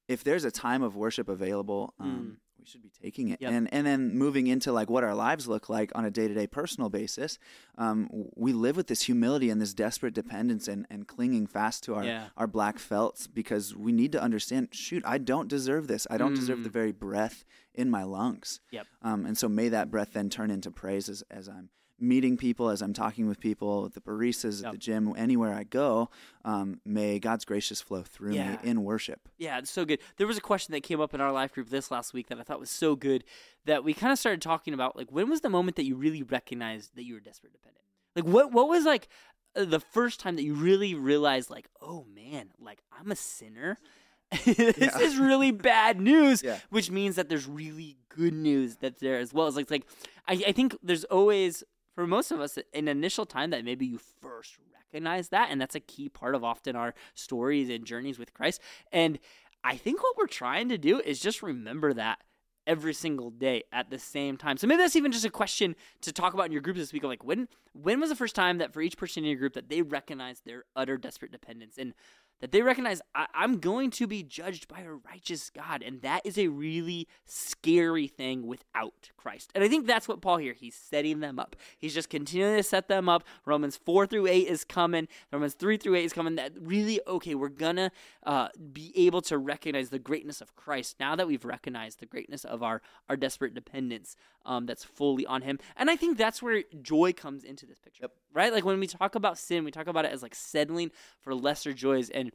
If 0.07 0.25
there's 0.25 0.43
a 0.43 0.51
time 0.51 0.83
of 0.83 0.97
worship 0.97 1.29
available, 1.29 1.93
um, 1.97 2.37
we 2.61 2.67
should 2.67 2.83
be 2.83 2.91
taking 3.01 3.29
it. 3.29 3.39
Mm. 3.39 3.41
Yep. 3.43 3.51
And 3.53 3.73
and 3.73 3.87
then 3.87 4.17
moving 4.17 4.47
into 4.47 4.71
like 4.71 4.89
what 4.89 5.03
our 5.03 5.15
lives 5.15 5.47
look 5.47 5.67
like 5.67 5.91
on 5.95 6.05
a 6.05 6.11
day 6.11 6.27
to 6.27 6.33
day 6.33 6.47
personal 6.47 6.89
basis, 6.89 7.39
um, 7.77 8.09
we 8.35 8.53
live 8.53 8.75
with 8.77 8.87
this 8.87 9.01
humility 9.01 9.49
and 9.49 9.59
this 9.59 9.73
desperate 9.73 10.13
dependence 10.13 10.67
and, 10.67 10.85
and 10.89 11.07
clinging 11.07 11.47
fast 11.47 11.83
to 11.85 11.95
our, 11.95 12.03
Yeah. 12.03 12.27
our 12.37 12.47
black 12.47 12.77
felts 12.79 13.25
because 13.27 13.75
we 13.75 13.91
need 13.91 14.11
to 14.11 14.21
understand. 14.21 14.69
Shoot, 14.71 15.03
I 15.05 15.17
don't 15.17 15.47
deserve 15.49 15.87
this. 15.87 16.05
I 16.09 16.17
don't 16.17 16.35
deserve 16.35 16.63
the 16.63 16.69
Mm. 16.69 16.73
very 16.73 16.91
breath 16.91 17.43
in 17.73 17.89
my 17.89 18.03
lungs. 18.03 18.59
Yep. 18.71 18.85
Um, 19.01 19.25
and 19.25 19.37
so 19.37 19.49
may 19.49 19.69
that 19.69 19.89
breath 19.89 20.13
then 20.13 20.29
turn 20.29 20.51
into 20.51 20.69
praise 20.71 21.09
as, 21.09 21.23
as 21.31 21.47
I'm 21.49 21.69
meeting 22.01 22.35
people, 22.35 22.69
as 22.69 22.81
I'm 22.81 22.93
talking 22.93 23.27
with 23.27 23.39
people, 23.39 23.87
the 23.89 24.01
baristas, 24.01 24.65
at 24.65 24.71
the 24.71 24.77
gym, 24.77 25.13
anywhere 25.15 25.53
I 25.53 25.63
go. 25.63 26.09
Um, 26.43 26.81
may 26.83 27.19
God's 27.19 27.45
gracious 27.45 27.79
flow 27.81 28.01
through 28.01 28.33
Yeah. 28.33 28.51
me 28.53 28.57
in 28.63 28.83
worship. 28.83 29.29
Yeah, 29.37 29.59
it's 29.59 29.69
so 29.71 29.85
good. 29.85 29.99
There 30.17 30.27
was 30.27 30.37
a 30.37 30.41
question 30.41 30.71
that 30.73 30.81
came 30.81 30.99
up 30.99 31.13
in 31.13 31.21
our 31.21 31.31
life 31.31 31.53
group 31.53 31.69
this 31.69 31.91
last 31.91 32.13
week 32.13 32.27
that 32.29 32.39
I 32.39 32.43
thought 32.43 32.59
was 32.59 32.71
so 32.71 32.95
good 32.95 33.23
that 33.65 33.83
we 33.83 33.93
kind 33.93 34.11
of 34.11 34.17
started 34.19 34.41
talking 34.41 34.73
about 34.73 34.95
like 34.95 35.11
when 35.11 35.29
was 35.29 35.41
the 35.41 35.49
moment 35.49 35.75
that 35.77 35.85
you 35.85 35.95
really 35.95 36.23
recognized 36.23 36.95
that 36.95 37.03
you 37.03 37.13
were 37.13 37.19
desperate 37.19 37.53
dependent? 37.53 37.83
Like 38.15 38.25
what 38.25 38.51
what 38.51 38.67
was 38.67 38.83
like 38.85 39.07
the 39.53 39.79
first 39.79 40.19
time 40.19 40.35
that 40.37 40.43
you 40.43 40.53
really 40.53 40.95
realized 40.95 41.49
like, 41.49 41.67
"Oh 41.81 42.05
man, 42.13 42.51
like 42.59 42.81
I'm 42.97 43.11
a 43.11 43.15
sinner." 43.15 43.77
this 44.45 44.77
Yeah. 44.77 44.97
is 44.99 45.17
really 45.17 45.51
bad 45.51 45.99
news, 45.99 46.41
Yeah. 46.41 46.59
which 46.69 46.89
means 46.89 47.17
that 47.17 47.27
there's 47.27 47.47
really 47.47 47.97
good 48.07 48.33
news 48.33 48.77
that's 48.77 49.01
there 49.01 49.19
as 49.19 49.33
well. 49.33 49.47
It's 49.47 49.57
like, 49.57 49.63
it's 49.69 49.71
like 49.71 49.85
I, 50.25 50.49
I 50.49 50.51
think 50.53 50.77
there's 50.81 51.03
always 51.05 51.65
for 51.95 52.07
most 52.07 52.31
of 52.31 52.39
us 52.39 52.57
an 52.73 52.87
initial 52.87 53.25
time 53.25 53.49
that 53.51 53.65
maybe 53.65 53.85
you 53.85 53.99
first 54.21 54.57
recognize 54.73 55.29
that 55.29 55.49
and 55.49 55.59
that's 55.59 55.75
a 55.75 55.79
key 55.79 56.09
part 56.09 56.35
of 56.35 56.43
often 56.43 56.75
our 56.75 56.93
stories 57.13 57.69
and 57.69 57.85
journeys 57.85 58.19
with 58.19 58.33
Christ. 58.33 58.61
And 58.91 59.19
I 59.63 59.77
think 59.77 60.01
what 60.01 60.17
we're 60.17 60.27
trying 60.27 60.69
to 60.69 60.77
do 60.77 60.99
is 60.99 61.19
just 61.19 61.43
remember 61.43 61.93
that 61.93 62.19
every 62.67 62.93
single 62.93 63.31
day 63.31 63.63
at 63.71 63.89
the 63.89 63.99
same 63.99 64.37
time. 64.37 64.57
So 64.57 64.67
maybe 64.67 64.81
that's 64.81 64.95
even 64.95 65.11
just 65.11 65.25
a 65.25 65.29
question 65.29 65.75
to 66.01 66.11
talk 66.11 66.33
about 66.33 66.45
in 66.45 66.51
your 66.51 66.61
group 66.61 66.77
this 66.77 66.93
week 66.93 67.03
of 67.03 67.09
like 67.09 67.23
when 67.23 67.47
when 67.73 67.99
was 67.99 68.09
the 68.09 68.15
first 68.15 68.35
time 68.35 68.59
that 68.59 68.73
for 68.73 68.81
each 68.81 68.97
person 68.97 69.23
in 69.23 69.29
your 69.29 69.39
group 69.39 69.53
that 69.53 69.69
they 69.69 69.81
recognized 69.81 70.45
their 70.45 70.65
utter 70.75 70.97
desperate 70.97 71.31
dependence 71.31 71.77
and 71.77 71.93
that 72.41 72.51
they 72.51 72.61
recognize 72.61 73.01
I- 73.15 73.27
am 73.35 73.59
going 73.59 73.91
to 73.91 74.07
be 74.07 74.23
judged 74.23 74.67
by 74.67 74.81
a 74.81 74.91
righteous 74.91 75.49
God, 75.49 75.81
and 75.81 76.01
that 76.01 76.25
is 76.25 76.37
a 76.37 76.47
really 76.47 77.07
scary 77.25 78.07
thing 78.07 78.45
without 78.45 79.11
Christ. 79.15 79.51
And 79.55 79.63
I 79.63 79.67
think 79.67 79.87
that's 79.87 80.07
what 80.07 80.21
Paul 80.21 80.37
here 80.37 80.53
he's 80.53 80.75
setting 80.75 81.19
them 81.19 81.39
up. 81.39 81.55
He's 81.77 81.93
just 81.93 82.09
continuing 82.09 82.57
to 82.57 82.63
set 82.63 82.87
them 82.87 83.07
up. 83.07 83.23
Romans 83.45 83.77
four 83.77 84.05
through 84.05 84.27
eight 84.27 84.47
is 84.47 84.63
coming. 84.63 85.07
Romans 85.31 85.53
three 85.53 85.77
through 85.77 85.95
eight 85.95 86.05
is 86.05 86.13
coming. 86.13 86.35
That 86.35 86.53
really 86.59 86.99
okay, 87.07 87.35
we're 87.35 87.49
gonna 87.49 87.91
uh, 88.25 88.49
be 88.73 88.91
able 88.95 89.21
to 89.23 89.37
recognize 89.37 89.89
the 89.89 89.99
greatness 89.99 90.41
of 90.41 90.55
Christ 90.55 90.97
now 90.99 91.15
that 91.15 91.27
we've 91.27 91.45
recognized 91.45 91.99
the 91.99 92.05
greatness 92.05 92.43
of 92.43 92.63
our 92.63 92.81
our 93.07 93.15
desperate 93.15 93.53
dependence 93.53 94.15
um, 94.45 94.65
that's 94.65 94.83
fully 94.83 95.25
on 95.25 95.43
Him. 95.43 95.59
And 95.77 95.89
I 95.89 95.95
think 95.95 96.17
that's 96.17 96.41
where 96.41 96.63
joy 96.81 97.13
comes 97.13 97.43
into 97.43 97.65
this 97.65 97.79
picture, 97.79 98.03
yep. 98.03 98.11
Right? 98.33 98.53
Like 98.53 98.65
when 98.65 98.79
we 98.79 98.87
talk 98.87 99.15
about 99.15 99.37
sin, 99.37 99.63
we 99.63 99.71
talk 99.71 99.87
about 99.87 100.05
it 100.05 100.11
as 100.11 100.21
like 100.21 100.35
settling 100.35 100.91
for 101.21 101.33
lesser 101.33 101.73
joys 101.73 102.09
and 102.09 102.31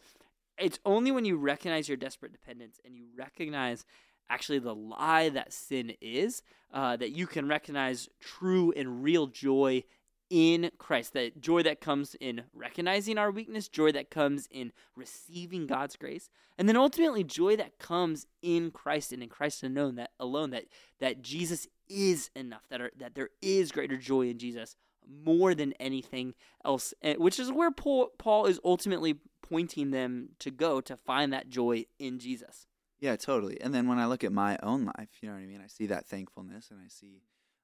it's 0.59 0.79
only 0.85 1.11
when 1.11 1.25
you 1.25 1.37
recognize 1.37 1.89
your 1.89 1.97
desperate 1.97 2.33
dependence 2.33 2.81
and 2.85 2.97
you 2.97 3.05
recognize 3.17 3.85
actually 4.29 4.59
the 4.59 4.75
lie 4.75 5.29
that 5.29 5.53
sin 5.53 5.93
is 6.01 6.43
uh, 6.73 6.97
that 6.97 7.11
you 7.11 7.27
can 7.27 7.49
recognize 7.49 8.09
true 8.21 8.73
and 8.77 9.03
real 9.03 9.27
joy 9.27 9.83
in 10.29 10.71
Christ. 10.79 11.13
That 11.13 11.41
joy 11.41 11.63
that 11.63 11.81
comes 11.81 12.17
in 12.21 12.43
recognizing 12.53 13.19
our 13.19 13.31
weakness, 13.31 13.69
joy 13.69 13.93
that 13.93 14.11
comes 14.11 14.49
in 14.51 14.73
receiving 14.97 15.67
God's 15.67 15.97
grace, 15.97 16.29
and 16.59 16.69
then 16.69 16.77
ultimately 16.77 17.23
joy 17.23 17.57
that 17.57 17.79
comes 17.79 18.27
in 18.43 18.71
Christ 18.71 19.13
and 19.13 19.23
in 19.23 19.29
Christ 19.29 19.63
alone. 19.63 19.97
That 19.97 20.11
alone 20.19 20.51
that 20.51 20.65
that 21.01 21.23
Jesus 21.23 21.69
is 21.89 22.31
enough. 22.35 22.63
That 22.71 22.81
are, 22.81 22.91
that 22.99 23.15
there 23.15 23.31
is 23.41 23.71
greater 23.71 23.97
joy 23.97 24.29
in 24.29 24.39
Jesus 24.39 24.75
more 25.09 25.55
than 25.55 25.73
anything 25.75 26.35
else, 26.65 26.95
eh, 27.03 27.15
which 27.17 27.39
is 27.39 27.53
where 27.53 27.71
Paul, 27.71 28.11
Paul 28.19 28.47
is 28.47 28.61
ultimately 28.65 29.17
pointing 29.43 29.91
them 29.91 30.31
to 30.41 30.51
go 30.51 30.81
to 30.81 30.97
find 30.97 31.33
that 31.33 31.49
joy 31.49 31.87
in 31.99 32.19
Jesus. 32.19 32.67
Yeah, 32.99 33.17
totally. 33.17 33.61
And 33.61 33.75
then 33.75 33.89
when 33.89 33.99
I 33.99 34.07
look 34.07 34.25
at 34.25 34.33
my 34.33 34.59
own 34.63 34.87
life, 34.87 35.09
you 35.21 35.29
know 35.29 35.35
what 35.35 35.43
I 35.43 35.47
mean? 35.47 35.61
I 35.63 35.69
see 35.69 35.87
that 35.87 36.07
thankfulness 36.07 36.71
and 36.71 36.81
I 36.81 36.89
see, 36.89 37.23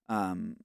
um, 0.09 0.57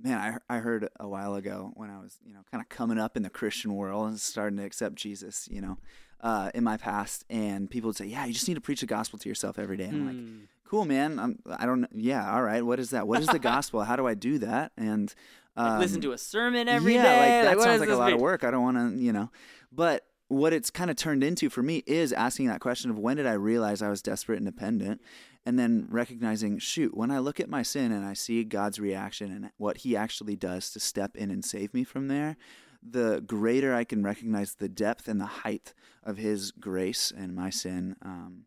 man, 0.00 0.40
I, 0.48 0.56
I 0.56 0.58
heard 0.58 0.88
a 0.98 1.08
while 1.08 1.36
ago 1.36 1.72
when 1.74 1.90
I 1.90 1.98
was, 1.98 2.18
you 2.24 2.34
know, 2.34 2.40
kind 2.50 2.60
of 2.60 2.68
coming 2.68 2.98
up 2.98 3.16
in 3.16 3.22
the 3.22 3.30
Christian 3.30 3.74
world 3.74 4.08
and 4.08 4.20
starting 4.20 4.58
to 4.58 4.64
accept 4.64 4.96
Jesus, 4.96 5.48
you 5.50 5.60
know, 5.60 5.78
uh, 6.20 6.50
in 6.54 6.64
my 6.64 6.76
past. 6.76 7.24
And 7.30 7.70
people 7.70 7.88
would 7.88 7.96
say, 7.96 8.06
yeah, 8.06 8.26
you 8.26 8.32
just 8.32 8.48
need 8.48 8.54
to 8.54 8.60
preach 8.60 8.80
the 8.80 8.86
gospel 8.86 9.18
to 9.20 9.28
yourself 9.28 9.58
every 9.58 9.76
day. 9.76 9.84
And 9.84 9.94
I'm 9.94 10.06
like, 10.06 10.16
hmm. 10.16 10.38
cool, 10.64 10.84
man. 10.84 11.18
I'm, 11.20 11.38
I 11.58 11.64
don't, 11.64 11.86
yeah, 11.94 12.34
all 12.34 12.42
right. 12.42 12.66
What 12.66 12.80
is 12.80 12.90
that? 12.90 13.06
What 13.06 13.20
is 13.20 13.28
the 13.28 13.38
gospel? 13.54 13.84
How 13.84 13.94
do 13.96 14.06
I 14.06 14.14
do 14.14 14.38
that? 14.38 14.72
And, 14.76 15.14
um, 15.56 15.70
like 15.70 15.80
listen 15.80 16.00
to 16.02 16.12
a 16.12 16.18
sermon 16.18 16.68
every 16.68 16.94
yeah, 16.94 17.02
day. 17.02 17.46
like 17.46 17.56
that 17.56 17.62
sounds 17.62 17.80
like 17.80 17.88
a 17.88 17.96
lot 17.96 18.12
of 18.12 18.20
work. 18.20 18.44
I 18.44 18.50
don't 18.50 18.62
want 18.62 18.76
to, 18.76 19.02
you 19.02 19.12
know, 19.12 19.30
but 19.72 20.06
what 20.28 20.52
it's 20.52 20.70
kind 20.70 20.90
of 20.90 20.96
turned 20.96 21.22
into 21.22 21.48
for 21.48 21.62
me 21.62 21.82
is 21.86 22.12
asking 22.12 22.48
that 22.48 22.60
question 22.60 22.90
of 22.90 22.98
when 22.98 23.16
did 23.16 23.26
I 23.26 23.34
realize 23.34 23.80
I 23.80 23.88
was 23.88 24.02
desperate 24.02 24.36
and 24.36 24.46
dependent? 24.46 25.00
And 25.44 25.56
then 25.56 25.86
recognizing, 25.88 26.58
shoot, 26.58 26.96
when 26.96 27.12
I 27.12 27.20
look 27.20 27.38
at 27.38 27.48
my 27.48 27.62
sin 27.62 27.92
and 27.92 28.04
I 28.04 28.14
see 28.14 28.42
God's 28.42 28.80
reaction 28.80 29.30
and 29.30 29.50
what 29.58 29.78
He 29.78 29.96
actually 29.96 30.34
does 30.34 30.70
to 30.70 30.80
step 30.80 31.16
in 31.16 31.30
and 31.30 31.44
save 31.44 31.72
me 31.72 31.84
from 31.84 32.08
there, 32.08 32.36
the 32.82 33.22
greater 33.24 33.72
I 33.72 33.84
can 33.84 34.02
recognize 34.02 34.54
the 34.54 34.68
depth 34.68 35.06
and 35.06 35.20
the 35.20 35.26
height 35.26 35.72
of 36.02 36.16
His 36.16 36.50
grace 36.50 37.12
and 37.16 37.34
my 37.34 37.50
sin, 37.50 37.94
um, 38.02 38.46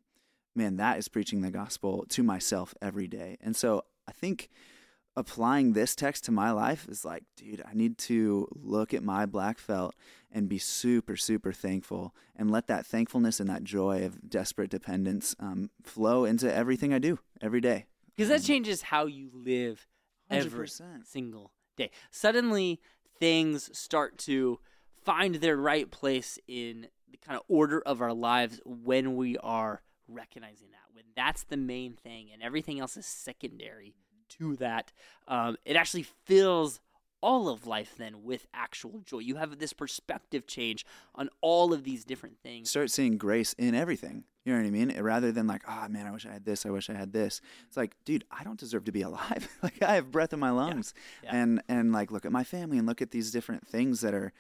man, 0.56 0.76
that 0.76 0.98
is 0.98 1.08
preaching 1.08 1.42
the 1.42 1.52
gospel 1.52 2.06
to 2.10 2.22
myself 2.22 2.74
every 2.82 3.08
day. 3.08 3.38
And 3.40 3.56
so 3.56 3.86
I 4.06 4.12
think 4.12 4.50
applying 5.16 5.74
this 5.74 5.96
text 5.96 6.26
to 6.26 6.32
my 6.32 6.52
life 6.52 6.88
is 6.90 7.04
like, 7.04 7.24
dude, 7.36 7.62
I 7.66 7.74
need 7.74 7.98
to 8.00 8.48
look 8.52 8.94
at 8.94 9.04
my 9.04 9.26
black 9.26 9.60
felt 9.60 9.96
and 10.32 10.48
be 10.48 10.58
super, 10.58 11.18
super 11.18 11.52
thankful 11.52 12.16
and 12.36 12.52
let 12.52 12.68
that 12.68 12.86
thankfulness 12.86 13.40
and 13.40 13.50
that 13.50 13.64
joy 13.64 14.06
of 14.06 14.30
desperate 14.30 14.70
dependence 14.70 15.36
um, 15.40 15.72
flow 15.84 16.26
into 16.26 16.54
everything 16.54 16.94
I 16.94 17.00
do 17.00 17.20
every 17.42 17.62
day. 17.62 17.86
Because 18.16 18.30
that 18.30 18.42
um, 18.42 18.46
changes 18.46 18.84
how 18.84 19.08
you 19.08 19.30
live 19.34 19.88
every 20.30 20.68
100%. 20.68 21.06
single 21.06 21.52
day. 21.76 21.92
Suddenly, 22.12 22.80
things 23.20 23.76
start 23.78 24.18
to 24.20 24.60
find 25.04 25.36
their 25.36 25.58
right 25.58 25.90
place 25.90 26.38
in 26.48 26.88
the 27.12 27.18
kind 27.18 27.38
of 27.38 27.44
order 27.48 27.82
of 27.82 28.02
our 28.02 28.14
lives 28.14 28.62
when 28.66 29.16
we 29.16 29.38
are 29.38 29.82
recognizing 30.08 30.70
that. 30.72 30.94
When 30.94 31.06
that's 31.16 31.44
the 31.44 31.58
main 31.58 31.94
thing 31.94 32.30
and 32.32 32.42
everything 32.44 32.80
else 32.80 32.96
is 32.98 33.06
secondary 33.06 33.96
to 34.38 34.56
that. 34.58 34.92
Um, 35.28 35.58
it 35.66 35.76
actually 35.76 36.04
fills 36.04 36.80
all 37.22 37.50
of 37.50 37.68
life 37.68 37.96
then 37.98 38.24
with 38.24 38.48
actual 38.54 39.02
joy. 39.06 39.20
You 39.20 39.36
have 39.36 39.60
this 39.60 39.74
perspective 39.74 40.48
change 40.48 40.86
on 41.16 41.30
all 41.42 41.74
of 41.74 41.84
these 41.84 42.06
different 42.06 42.38
things. 42.42 42.70
Start 42.70 42.92
seeing 42.92 43.18
grace 43.18 43.54
in 43.54 43.76
everything. 43.76 44.24
You 44.46 44.54
know 44.54 44.62
what 44.62 44.68
I 44.68 44.72
mean? 44.72 45.02
Rather 45.02 45.32
than 45.32 45.48
like, 45.48 45.64
oh 45.68 45.88
man, 45.90 46.08
I 46.08 46.12
wish 46.12 46.26
I 46.26 46.32
had 46.32 46.46
this. 46.46 46.66
I 46.66 46.70
wish 46.70 46.90
I 46.90 46.94
had 46.94 47.14
this. 47.14 47.42
It's 47.68 47.78
like, 47.78 47.96
dude, 48.06 48.24
I 48.32 48.44
don't 48.44 48.60
deserve 48.60 48.86
to 48.86 48.92
be 48.92 49.02
alive. 49.02 49.48
like 49.64 49.82
I 49.84 49.96
have 49.96 50.12
breath 50.12 50.34
in 50.34 50.40
my 50.40 50.52
lungs, 50.52 50.94
yeah. 51.24 51.32
Yeah. 51.32 51.42
and 51.42 51.64
and 51.68 51.92
like 51.92 52.12
look 52.12 52.26
at 52.26 52.32
my 52.32 52.44
family 52.44 52.78
and 52.78 52.88
look 52.88 53.02
at 53.02 53.12
these 53.12 53.32
different 53.32 53.68
things 53.68 54.02
that 54.02 54.14
are. 54.14 54.32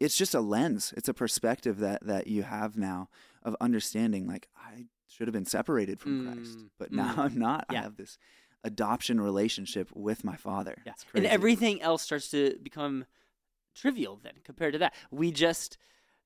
It's 0.00 0.16
just 0.16 0.34
a 0.34 0.40
lens. 0.40 0.92
It's 0.96 1.08
a 1.08 1.14
perspective 1.14 1.78
that 1.78 2.04
that 2.04 2.26
you 2.26 2.42
have 2.42 2.76
now 2.76 3.08
of 3.42 3.56
understanding. 3.60 4.26
Like 4.26 4.48
I 4.56 4.86
should 5.06 5.28
have 5.28 5.32
been 5.32 5.46
separated 5.46 6.00
from 6.00 6.26
mm. 6.26 6.34
Christ, 6.34 6.58
but 6.78 6.92
now 6.92 7.14
mm. 7.14 7.18
I'm 7.18 7.38
not. 7.38 7.66
Yeah. 7.70 7.80
I 7.80 7.82
have 7.82 7.96
this 7.96 8.18
adoption 8.64 9.20
relationship 9.20 9.90
with 9.94 10.24
my 10.24 10.36
father. 10.36 10.82
Yeah. 10.84 10.92
And 11.14 11.26
everything 11.26 11.80
else 11.82 12.02
starts 12.02 12.30
to 12.30 12.56
become 12.62 13.06
trivial 13.74 14.18
then 14.22 14.34
compared 14.44 14.72
to 14.74 14.78
that. 14.80 14.94
We 15.10 15.32
just 15.32 15.78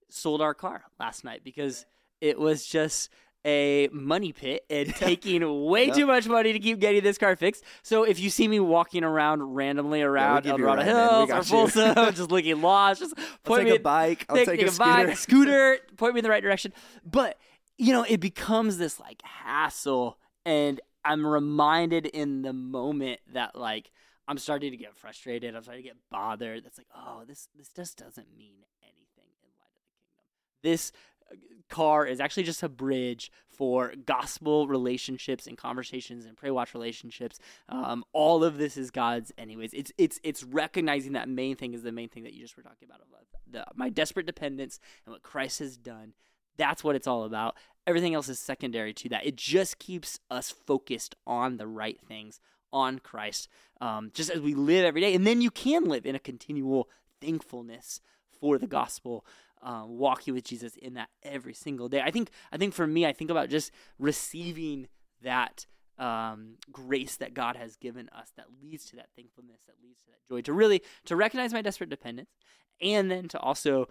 sold 0.09 0.41
our 0.41 0.55
car 0.55 0.85
last 0.99 1.25
night 1.25 1.43
because 1.45 1.87
it 2.21 2.39
was 2.39 2.67
just 2.67 3.11
a 3.45 3.89
money 3.93 4.33
pit 4.33 4.65
and 4.71 4.95
taking 4.95 5.65
way 5.65 5.87
yep. 5.87 5.97
too 5.97 6.07
much 6.07 6.29
money 6.29 6.53
to 6.53 6.59
keep 6.59 6.79
getting 6.79 7.03
this 7.03 7.19
car 7.19 7.35
fixed. 7.37 7.65
So 7.83 8.05
if 8.05 8.21
you 8.21 8.31
see 8.31 8.47
me 8.49 8.61
walking 8.61 9.05
around 9.05 9.43
randomly 9.43 10.03
around 10.03 10.45
yeah, 10.45 10.53
El 10.53 10.59
Dorado 10.59 10.83
Hills 10.83 11.31
or 11.31 11.43
Folsom, 11.43 11.95
just 12.15 12.31
looking 12.31 12.61
lost, 12.63 13.01
just 13.01 13.15
point 13.43 13.65
me 13.65 13.77
a 13.77 13.81
bike. 13.81 14.27
I'll 14.29 14.37
take, 14.37 14.47
take 14.47 14.63
a, 14.63 14.67
a, 14.67 14.71
scooter. 14.71 14.93
Bike, 14.93 15.09
a 15.09 15.17
scooter. 15.17 15.79
Point 15.97 16.15
me 16.15 16.21
in 16.21 16.25
the 16.25 16.31
right 16.31 16.43
direction. 16.43 16.73
But 17.05 17.39
you 17.79 17.93
know, 17.93 18.05
it 18.09 18.21
becomes 18.21 18.79
this 18.79 19.01
like 19.01 19.21
hassle 19.25 20.19
and 20.45 20.81
I'm 21.05 21.27
reminded 21.27 22.07
in 22.07 22.43
the 22.43 22.53
moment 22.53 23.21
that 23.33 23.57
like 23.57 23.91
I'm 24.29 24.39
starting 24.39 24.71
to 24.71 24.77
get 24.77 24.97
frustrated. 24.97 25.55
I'm 25.55 25.63
starting 25.63 25.83
to 25.83 25.89
get 25.89 25.99
bothered. 26.11 26.65
That's 26.65 26.79
like, 26.79 26.87
oh, 26.95 27.23
this 27.27 27.49
this 27.57 27.69
just 27.69 27.99
doesn't 27.99 28.37
mean 28.37 28.65
anything 28.83 29.31
in 29.43 29.51
light 29.59 29.75
of 29.75 29.83
the 29.85 29.97
kingdom. 30.01 30.25
This 30.63 30.93
uh, 31.31 31.37
car 31.75 32.07
is 32.07 32.21
actually 32.21 32.45
just 32.45 32.63
a 32.63 32.69
bridge 32.69 33.33
for 33.49 33.93
gospel 34.07 34.69
relationships 34.69 35.47
and 35.47 35.59
conversations 35.59 36.25
and 36.25 36.37
pray 36.37 36.51
watch 36.51 36.75
relationships. 36.75 37.39
Um, 37.69 38.05
all 38.13 38.45
of 38.45 38.59
this 38.59 38.77
is 38.77 38.91
God's, 38.91 39.33
anyways. 39.37 39.75
It's 39.75 39.93
it's 39.99 40.21
it's 40.23 40.45
recognizing 40.45 41.13
that 41.13 41.29
main 41.29 41.57
thing 41.57 41.75
is 41.75 41.83
the 41.83 41.93
main 41.93 42.09
thing 42.09 42.23
that 42.23 42.33
you 42.33 42.43
just 42.43 42.57
were 42.57 42.63
talking 42.63 42.89
about 42.89 43.01
of 43.01 43.13
my 43.75 43.89
desperate 43.89 44.27
dependence 44.27 44.81
and 45.05 45.13
what 45.13 45.23
Christ 45.23 45.59
has 45.61 45.77
done. 45.77 46.15
That's 46.57 46.85
what 46.85 46.97
it's 46.97 47.07
all 47.07 47.25
about. 47.25 47.57
Everything 47.87 48.15
else 48.15 48.29
is 48.29 48.39
secondary 48.39 48.93
to 48.95 49.09
that. 49.09 49.27
It 49.27 49.37
just 49.37 49.79
keeps 49.79 50.21
us 50.31 50.51
focused 50.51 51.17
on 51.27 51.57
the 51.57 51.67
right 51.67 52.01
things, 52.01 52.41
on 52.73 52.99
Christ, 53.01 53.49
um, 53.81 54.11
just 54.15 54.31
as 54.31 54.41
we 54.41 54.55
live 54.55 54.85
every 54.85 55.01
day. 55.01 55.15
And 55.15 55.27
then 55.27 55.41
you 55.41 55.51
can 55.51 55.85
live 55.85 56.07
in 56.07 56.15
a 56.15 56.21
continual 56.21 56.89
thankfulness 57.21 58.01
for 58.41 58.59
the 58.59 58.67
gospel, 58.67 59.25
um, 59.63 59.99
walking 59.99 60.35
with 60.35 60.45
Jesus 60.45 60.77
in 60.77 60.95
that 60.95 61.09
every 61.23 61.55
single 61.55 61.89
day. 61.89 62.01
I 62.01 62.11
think. 62.11 62.31
I 62.53 62.57
think 62.57 62.75
for 62.75 62.87
me, 62.87 63.07
I 63.07 63.13
think 63.13 63.31
about 63.31 63.49
just 63.49 63.71
receiving 63.99 64.89
that 65.23 65.67
um, 65.99 66.55
grace 66.71 67.17
that 67.17 67.35
God 67.35 67.57
has 67.57 67.77
given 67.77 68.09
us 68.09 68.33
that 68.37 68.47
leads 68.63 68.87
to 68.87 68.97
that 68.97 69.09
thankfulness, 69.17 69.61
that 69.67 69.77
leads 69.83 70.03
to 70.03 70.11
that 70.11 70.27
joy, 70.29 70.41
to 70.43 70.53
really 70.53 70.83
to 71.05 71.17
recognize 71.17 71.53
my 71.53 71.63
desperate 71.63 71.91
dependence, 71.91 72.31
and 72.81 73.11
then 73.11 73.29
to 73.29 73.39
also 73.39 73.89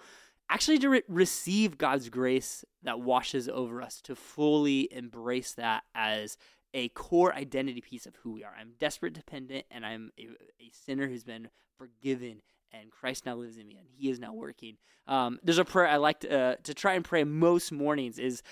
actually 0.52 0.80
to 0.80 0.90
re- 0.90 1.04
receive 1.08 1.78
God's 1.78 2.10
grace 2.10 2.66
that 2.84 3.00
washes 3.00 3.48
over 3.48 3.82
us, 3.82 4.02
to 4.02 4.16
fully 4.16 4.92
embrace 4.92 5.54
that 5.54 5.84
as 5.96 6.38
a 6.74 6.90
core 6.90 7.34
identity 7.34 7.82
piece 7.82 8.06
of 8.06 8.16
who 8.18 8.34
we 8.34 8.44
are. 8.44 8.54
I'm 8.60 8.74
desperate, 8.80 9.14
dependent, 9.14 9.66
and 9.72 9.86
I'm 9.86 10.12
a, 10.20 10.24
a 10.24 10.72
sinner 10.72 11.08
who's 11.08 11.24
been 11.24 11.50
forgiven, 11.78 12.42
and 12.72 12.92
Christ 12.92 13.26
now 13.26 13.36
lives 13.36 13.58
in 13.58 13.68
me, 13.68 13.78
and 13.78 13.88
He 13.90 14.10
is 14.10 14.20
now 14.20 14.34
working. 14.34 14.78
Um, 15.08 15.40
there's 15.44 15.58
a 15.58 15.66
prayer 15.66 15.88
I 15.88 15.98
like 15.98 16.22
to, 16.22 16.40
uh, 16.40 16.56
to 16.64 16.74
try 16.74 16.94
and 16.94 17.04
pray 17.04 17.24
most 17.24 17.72
mornings. 17.72 18.20
Is 18.20 18.44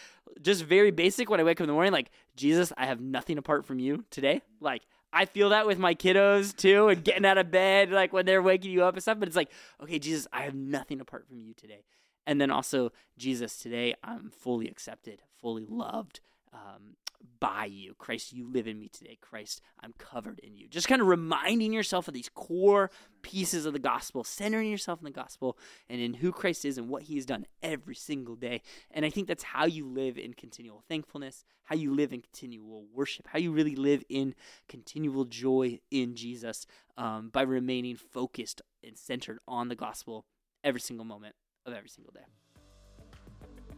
just 0.41 0.63
very 0.63 0.91
basic 0.91 1.29
when 1.29 1.39
I 1.39 1.43
wake 1.43 1.59
up 1.59 1.65
in 1.65 1.67
the 1.67 1.73
morning, 1.73 1.93
like 1.93 2.11
Jesus, 2.35 2.73
I 2.77 2.85
have 2.85 2.99
nothing 2.99 3.37
apart 3.37 3.65
from 3.65 3.79
you 3.79 4.05
today. 4.09 4.41
Like 4.59 4.83
I 5.11 5.25
feel 5.25 5.49
that 5.49 5.65
with 5.67 5.79
my 5.79 5.95
kiddos 5.95 6.55
too, 6.55 6.87
and 6.89 7.03
getting 7.03 7.25
out 7.25 7.37
of 7.37 7.51
bed, 7.51 7.91
like 7.91 8.13
when 8.13 8.25
they're 8.25 8.41
waking 8.41 8.71
you 8.71 8.83
up 8.83 8.93
and 8.93 9.01
stuff. 9.01 9.19
But 9.19 9.27
it's 9.27 9.37
like, 9.37 9.51
okay, 9.81 9.99
Jesus, 9.99 10.27
I 10.31 10.43
have 10.43 10.55
nothing 10.55 11.01
apart 11.01 11.27
from 11.27 11.39
you 11.39 11.53
today. 11.53 11.83
And 12.27 12.39
then 12.39 12.51
also, 12.51 12.91
Jesus, 13.17 13.57
today 13.57 13.95
I'm 14.03 14.29
fully 14.29 14.67
accepted, 14.67 15.21
fully 15.41 15.65
loved. 15.67 16.19
um, 16.53 16.95
by 17.39 17.65
you. 17.65 17.93
Christ, 17.97 18.33
you 18.33 18.49
live 18.51 18.67
in 18.67 18.79
me 18.79 18.89
today. 18.89 19.17
Christ, 19.21 19.61
I'm 19.81 19.93
covered 19.97 20.39
in 20.39 20.55
you. 20.55 20.67
Just 20.67 20.87
kind 20.87 21.01
of 21.01 21.07
reminding 21.07 21.73
yourself 21.73 22.07
of 22.07 22.13
these 22.13 22.29
core 22.29 22.91
pieces 23.21 23.65
of 23.65 23.73
the 23.73 23.79
gospel, 23.79 24.23
centering 24.23 24.69
yourself 24.69 24.99
in 24.99 25.05
the 25.05 25.11
gospel 25.11 25.57
and 25.89 26.01
in 26.01 26.15
who 26.15 26.31
Christ 26.31 26.65
is 26.65 26.77
and 26.77 26.89
what 26.89 27.03
he 27.03 27.15
has 27.15 27.25
done 27.25 27.45
every 27.61 27.95
single 27.95 28.35
day. 28.35 28.61
And 28.91 29.05
I 29.05 29.09
think 29.09 29.27
that's 29.27 29.43
how 29.43 29.65
you 29.65 29.85
live 29.87 30.17
in 30.17 30.33
continual 30.33 30.83
thankfulness, 30.87 31.43
how 31.63 31.75
you 31.75 31.93
live 31.93 32.13
in 32.13 32.21
continual 32.21 32.85
worship, 32.93 33.27
how 33.27 33.39
you 33.39 33.51
really 33.51 33.75
live 33.75 34.03
in 34.09 34.35
continual 34.67 35.25
joy 35.25 35.79
in 35.91 36.15
Jesus 36.15 36.65
um, 36.97 37.29
by 37.29 37.41
remaining 37.41 37.95
focused 37.95 38.61
and 38.83 38.97
centered 38.97 39.39
on 39.47 39.67
the 39.69 39.75
gospel 39.75 40.25
every 40.63 40.81
single 40.81 41.05
moment 41.05 41.35
of 41.65 41.73
every 41.73 41.89
single 41.89 42.13
day. 42.13 42.25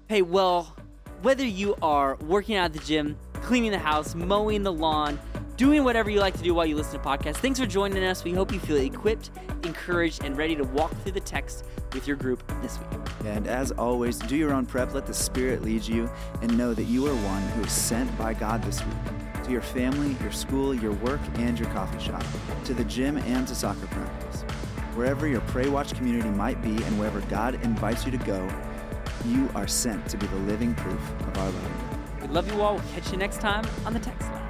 Hey, 0.08 0.22
well, 0.22 0.76
whether 1.22 1.46
you 1.46 1.76
are 1.82 2.16
working 2.28 2.56
out 2.56 2.66
at 2.66 2.74
the 2.74 2.80
gym, 2.80 3.16
cleaning 3.34 3.72
the 3.72 3.80
house, 3.80 4.16
mowing 4.16 4.64
the 4.64 4.74
lawn, 4.74 5.20
doing 5.56 5.84
whatever 5.84 6.10
you 6.10 6.20
like 6.20 6.36
to 6.36 6.44
do 6.44 6.54
while 6.54 6.66
you 6.66 6.76
listen 6.76 7.00
to 7.00 7.08
podcasts, 7.08 7.38
thanks 7.38 7.60
for 7.60 7.68
joining 7.68 8.04
us. 8.04 8.24
We 8.24 8.34
hope 8.34 8.52
you 8.52 8.60
feel 8.60 8.78
equipped, 8.78 9.30
encouraged, 9.64 10.24
and 10.24 10.36
ready 10.36 10.56
to 10.56 10.64
walk 10.64 10.92
through 11.04 11.12
the 11.12 11.20
text 11.20 11.66
with 11.94 12.08
your 12.08 12.16
group 12.16 12.44
this 12.62 12.80
week. 12.80 12.88
And 13.26 13.46
as 13.48 13.72
always, 13.72 14.18
do 14.18 14.36
your 14.36 14.54
own 14.54 14.66
prep, 14.66 14.94
let 14.96 15.06
the 15.06 15.14
Spirit 15.14 15.62
lead 15.62 15.84
you, 15.84 16.10
and 16.42 16.58
know 16.58 16.74
that 16.74 16.86
you 16.86 17.06
are 17.06 17.16
one 17.16 17.42
who 17.50 17.64
is 17.64 17.72
sent 17.72 18.16
by 18.18 18.34
God 18.34 18.64
this 18.64 18.84
week 18.84 19.44
to 19.44 19.52
your 19.52 19.62
family, 19.62 20.16
your 20.22 20.32
school, 20.32 20.74
your 20.74 20.94
work, 20.94 21.20
and 21.36 21.60
your 21.60 21.70
coffee 21.70 22.00
shop, 22.04 22.24
to 22.66 22.74
the 22.74 22.86
gym, 22.86 23.18
and 23.18 23.48
to 23.48 23.56
soccer 23.56 23.88
practice. 23.88 24.42
Wherever 24.96 25.28
your 25.28 25.42
Pray 25.42 25.70
Watch 25.70 25.94
community 25.94 26.30
might 26.30 26.62
be 26.62 26.84
and 26.84 27.00
wherever 27.00 27.22
God 27.22 27.56
invites 27.64 28.06
you 28.06 28.12
to 28.12 28.18
go, 28.18 28.48
you 29.26 29.50
are 29.56 29.68
sent 29.68 30.08
to 30.10 30.18
be 30.18 30.28
the 30.28 30.36
living 30.38 30.74
proof 30.76 31.12
of 31.22 31.38
our 31.38 31.50
love. 31.50 32.22
We 32.22 32.28
love 32.28 32.52
you 32.52 32.62
all. 32.62 32.76
We'll 32.76 32.84
catch 32.94 33.12
you 33.12 33.18
next 33.18 33.42
time 33.42 33.66
on 33.86 33.94
the 33.94 34.00
text 34.00 34.30
line. 34.30 34.41